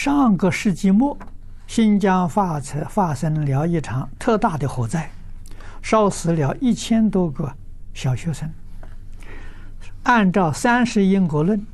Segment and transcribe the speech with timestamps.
[0.00, 1.18] 上个世纪末，
[1.66, 5.10] 新疆发生发生了一场特大的火灾，
[5.82, 7.52] 烧死了一千多个
[7.92, 8.48] 小学生。
[10.04, 11.66] 按照三世因果论，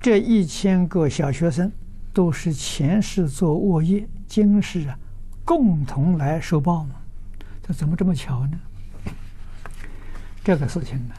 [0.00, 1.70] 这一千个小学生
[2.12, 4.98] 都是前世做恶业，今世啊
[5.44, 6.96] 共同来受报嘛？
[7.62, 8.58] 这怎么这么巧呢？
[10.42, 11.14] 这个事情呢，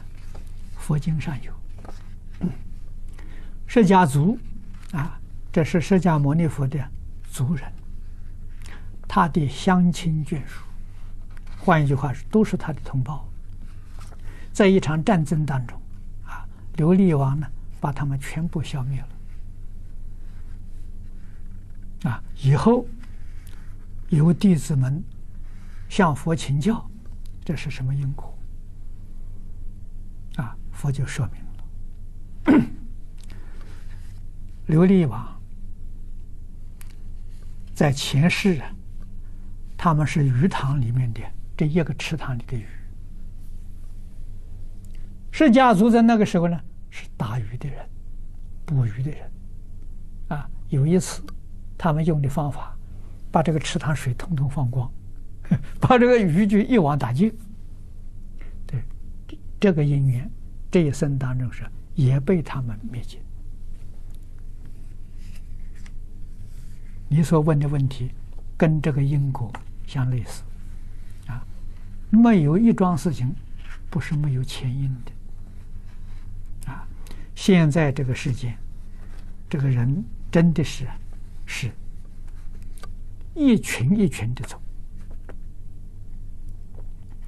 [0.76, 2.46] 佛经上有。
[3.66, 4.38] 释迦族
[4.92, 5.18] 啊，
[5.52, 6.82] 这是释迦牟尼佛的
[7.30, 7.70] 族人，
[9.06, 10.64] 他的乡亲眷属，
[11.58, 13.28] 换一句话是，都是他的同胞。
[14.50, 15.78] 在一场战争当中，
[16.24, 17.46] 啊，琉璃王呢，
[17.80, 18.98] 把他们全部消灭
[22.02, 22.10] 了。
[22.10, 22.86] 啊，以后
[24.08, 25.04] 有弟子们
[25.88, 26.90] 向佛请教，
[27.44, 28.34] 这是什么因果？
[30.36, 32.68] 啊，佛就说明了。
[34.68, 35.41] 琉璃王
[37.74, 38.70] 在前世啊，
[39.76, 41.20] 他们是鱼塘里面的
[41.56, 42.66] 这一个池塘里的鱼。
[45.30, 46.60] 释迦族在那个时候呢，
[46.90, 47.88] 是打鱼的人，
[48.66, 49.30] 捕鱼的人。
[50.28, 51.22] 啊，有一次，
[51.78, 52.76] 他们用的方法，
[53.30, 54.90] 把这个池塘水统统放光，
[55.80, 57.34] 把这个鱼就一网打尽。
[58.66, 58.82] 对，
[59.58, 60.30] 这个因缘，
[60.70, 63.18] 这一生当中是也被他们灭尽。
[67.14, 68.10] 你所问的问题，
[68.56, 69.52] 跟这个因果
[69.86, 70.42] 相类似，
[71.26, 71.44] 啊，
[72.08, 73.30] 没有一桩事情
[73.90, 76.88] 不是没有前因的，啊，
[77.34, 78.56] 现在这个世界，
[79.46, 80.88] 这个人真的是
[81.44, 81.70] 是
[83.34, 84.58] 一群一群的走，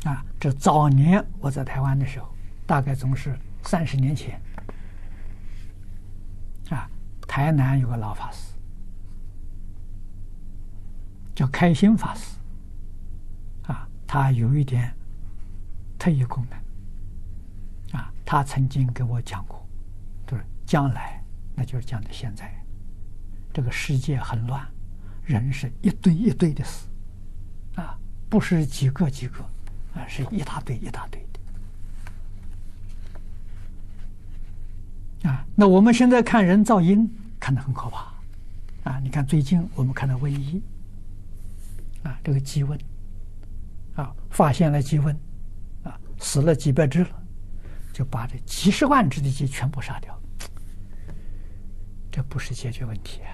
[0.05, 4.41] 啊，这早年我在台湾的时候，大概总是三十年前，
[6.71, 6.89] 啊，
[7.29, 8.54] 台南有个老法师。
[11.35, 12.37] 叫开心法师，
[13.67, 14.95] 啊，他有一点
[15.99, 19.67] 特异功能，啊，他曾经给我讲过，
[20.29, 21.21] 就是将来，
[21.57, 22.55] 那就是讲的现在，
[23.53, 24.65] 这个世界很乱，
[25.25, 26.87] 人是一堆一堆的死，
[27.75, 27.99] 啊，
[28.31, 29.43] 不是几个几个，
[29.95, 31.21] 啊，是一大堆一大堆
[35.23, 37.11] 的，啊，那我们现在看人造因
[37.41, 38.13] 看得很可怕，
[38.85, 40.63] 啊，你看最近我们看到瘟疫。
[42.05, 42.79] 啊，这个鸡瘟，
[43.97, 45.15] 啊，发现了鸡瘟，
[45.83, 47.23] 啊，死了几百只了，
[47.93, 50.19] 就把这几十万只的鸡全部杀掉，
[52.11, 53.33] 这不是解决问题啊，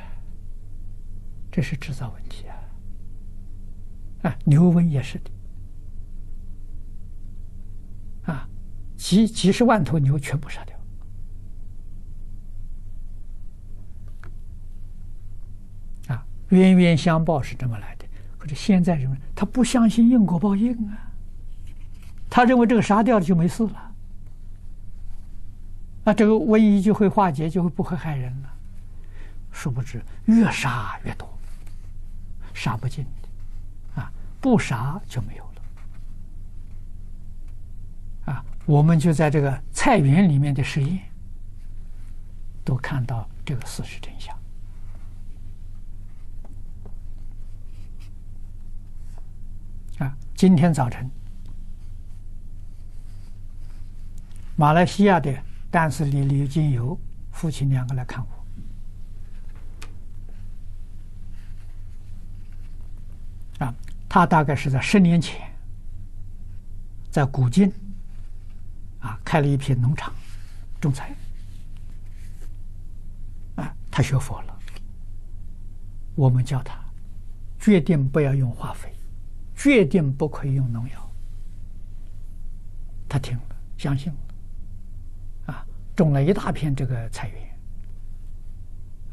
[1.50, 2.56] 这是制造问题啊！
[4.22, 5.30] 啊，牛瘟也是的，
[8.32, 8.48] 啊，
[8.96, 10.78] 几几十万头牛全部杀掉，
[16.14, 17.99] 啊，冤冤相报是这么来的。
[18.40, 21.12] 可是现在人们他不相信因果报应啊，
[22.30, 23.92] 他认为这个杀掉了就没事了，
[26.02, 28.48] 那这个瘟疫就会化解，就会不会害人了。
[29.52, 31.28] 殊不知越杀越多，
[32.54, 35.62] 杀不尽的，啊，不杀就没有了，
[38.32, 40.98] 啊，我们就在这个菜园里面的实验，
[42.64, 44.34] 都看到这个事实真相。
[49.98, 51.10] 啊，今天早晨，
[54.56, 55.30] 马来西亚的
[55.70, 56.98] 丹斯里李金友
[57.30, 58.24] 夫妻两个来看
[63.58, 63.66] 我。
[63.66, 63.74] 啊，
[64.08, 65.46] 他大概是在十年前，
[67.10, 67.70] 在古晋，
[69.00, 70.10] 啊，开了一片农场，
[70.80, 71.14] 种菜。
[73.56, 74.58] 啊，他学佛了，
[76.14, 76.78] 我们叫他
[77.58, 78.90] 决定不要用化肥。
[79.60, 81.12] 决定不可以用农药，
[83.06, 87.58] 他听了，相信了，啊，种了一大片这个菜园，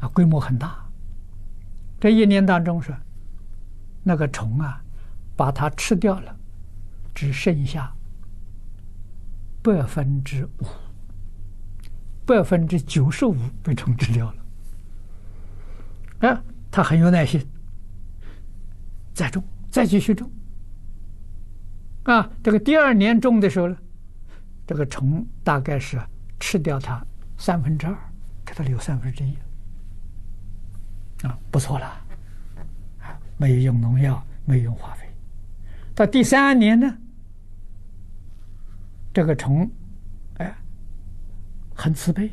[0.00, 0.82] 啊，规模很大。
[2.00, 2.96] 这一年当中说，
[4.02, 4.82] 那个虫啊，
[5.36, 6.34] 把它吃掉了，
[7.14, 7.94] 只剩下
[9.62, 10.66] 百分之五，
[12.24, 16.30] 百分之九十五被虫吃掉了。
[16.30, 17.46] 啊，他很有耐心，
[19.12, 20.26] 再种，再继续种。
[22.08, 23.76] 啊，这个第二年种的时候呢，
[24.66, 26.00] 这个虫大概是
[26.40, 27.04] 吃掉它
[27.36, 27.94] 三分之二，
[28.46, 29.36] 给它留三分之一。
[31.22, 31.84] 啊，不错了，
[33.00, 35.06] 啊，没有用农药，没有用化肥。
[35.94, 36.96] 到第三年呢，
[39.12, 39.70] 这个虫，
[40.38, 40.56] 哎，
[41.74, 42.30] 很慈悲，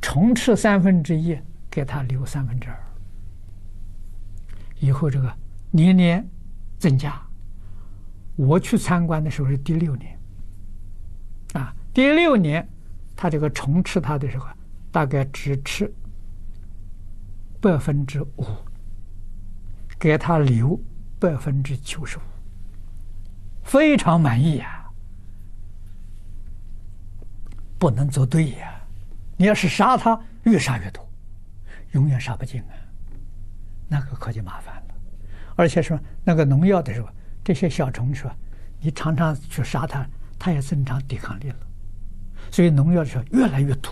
[0.00, 1.38] 虫吃三分之一，
[1.68, 2.82] 给它留三分之二，
[4.78, 5.30] 以后这个
[5.70, 6.26] 年年
[6.78, 7.20] 增加。
[8.40, 10.18] 我去参观的时候是第六年，
[11.52, 12.66] 啊，第六年，
[13.14, 14.46] 他这个虫吃它的时候，
[14.90, 15.92] 大概只吃
[17.60, 18.46] 百分之五，
[19.98, 20.80] 给他留
[21.18, 22.22] 百分之九十五，
[23.62, 24.90] 非常满意呀，
[27.78, 28.72] 不能做对呀，
[29.36, 31.06] 你要是杀它，越杀越多，
[31.92, 32.72] 永远杀不尽啊，
[33.86, 34.94] 那个可就麻烦了，
[35.56, 37.08] 而且说那个农药的时候。
[37.42, 38.30] 这些小虫说
[38.80, 40.06] ：“你常常去杀它，
[40.38, 41.56] 它也增长抵抗力了。
[42.50, 43.90] 所以农药的时候越来越毒，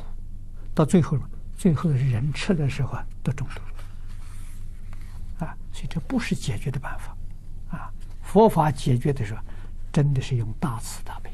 [0.75, 1.19] 到最后，
[1.57, 5.47] 最后人吃的时候都中毒了。
[5.47, 7.17] 啊，所以这不是解决的办法。
[7.77, 7.93] 啊，
[8.23, 9.41] 佛法解决的时候，
[9.93, 11.31] 真的是用大慈大悲。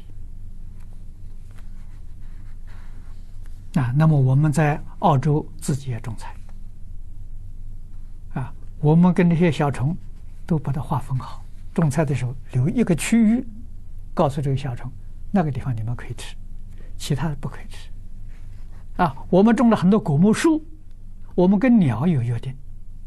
[3.79, 6.35] 啊，那么我们在澳洲自己也种菜。
[8.39, 9.95] 啊，我们跟那些小虫
[10.45, 11.43] 都把它划分好。”
[11.81, 13.45] 种菜的时候留一个区域，
[14.13, 14.91] 告诉这个小虫，
[15.31, 16.35] 那个地方你们可以吃，
[16.97, 17.89] 其他的不可以吃。
[18.95, 20.65] 啊，我们种了很多果木树，
[21.35, 22.55] 我们跟鸟有约定，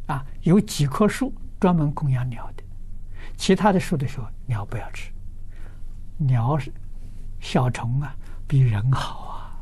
[0.07, 2.63] 啊，有几棵树专门供养鸟的，
[3.37, 5.11] 其他的树的时候鸟不要吃。
[6.19, 6.71] 鸟是
[7.41, 8.15] 小虫啊，
[8.47, 9.57] 比人好啊，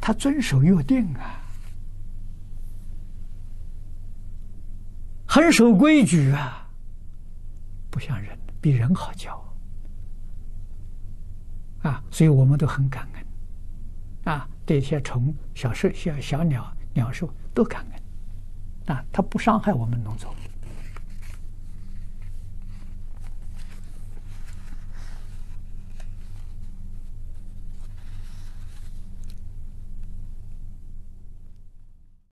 [0.00, 1.40] 它遵守约定啊，
[5.26, 6.63] 很守规矩啊。
[7.94, 9.40] 不像人，比人好教
[11.84, 13.24] 啊，所以我们都很感恩。
[14.34, 18.96] 啊，对一些虫、小兽、小小鸟、鸟兽都感恩。
[18.96, 20.34] 啊，它不伤害我们农作物。